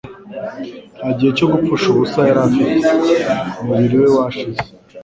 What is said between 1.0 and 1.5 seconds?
gihe cyo